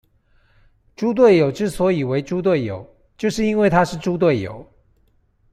[0.95, 4.67] 豬隊友之所以為豬隊友，就是因為他是豬隊友